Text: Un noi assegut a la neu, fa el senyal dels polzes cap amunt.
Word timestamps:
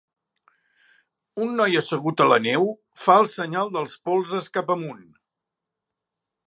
Un 1.45 1.51
noi 1.59 1.77
assegut 1.81 2.23
a 2.25 2.27
la 2.31 2.39
neu, 2.47 2.65
fa 3.05 3.19
el 3.25 3.31
senyal 3.35 3.73
dels 3.77 3.95
polzes 4.09 4.53
cap 4.59 4.77
amunt. 4.79 5.09